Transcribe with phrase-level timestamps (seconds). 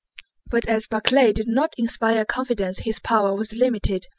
[0.49, 4.07] But as Barclay did not inspire confidence his power was limited.